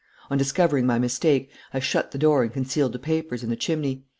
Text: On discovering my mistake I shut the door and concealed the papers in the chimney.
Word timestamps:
On 0.31 0.37
discovering 0.39 0.87
my 0.87 0.97
mistake 0.97 1.51
I 1.75 1.77
shut 1.79 2.09
the 2.09 2.17
door 2.17 2.41
and 2.41 2.51
concealed 2.51 2.93
the 2.93 2.97
papers 2.97 3.43
in 3.43 3.51
the 3.51 3.55
chimney. 3.55 4.03